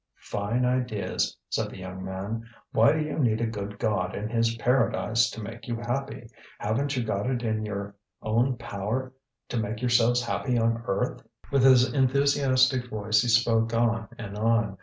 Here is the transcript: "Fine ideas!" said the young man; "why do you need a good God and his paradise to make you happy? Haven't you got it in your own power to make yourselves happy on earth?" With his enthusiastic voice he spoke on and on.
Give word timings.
"Fine 0.17 0.65
ideas!" 0.65 1.37
said 1.51 1.69
the 1.69 1.77
young 1.77 2.03
man; 2.03 2.43
"why 2.71 2.91
do 2.93 2.99
you 3.01 3.19
need 3.19 3.39
a 3.39 3.45
good 3.45 3.77
God 3.77 4.15
and 4.15 4.31
his 4.31 4.55
paradise 4.55 5.29
to 5.29 5.43
make 5.43 5.67
you 5.67 5.75
happy? 5.75 6.27
Haven't 6.57 6.97
you 6.97 7.03
got 7.03 7.29
it 7.29 7.43
in 7.43 7.63
your 7.63 7.93
own 8.23 8.57
power 8.57 9.13
to 9.49 9.57
make 9.57 9.79
yourselves 9.79 10.23
happy 10.23 10.57
on 10.57 10.81
earth?" 10.87 11.21
With 11.51 11.63
his 11.63 11.93
enthusiastic 11.93 12.89
voice 12.89 13.21
he 13.21 13.27
spoke 13.27 13.75
on 13.75 14.07
and 14.17 14.39
on. 14.39 14.79